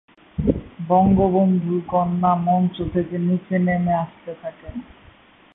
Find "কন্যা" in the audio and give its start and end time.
1.87-2.31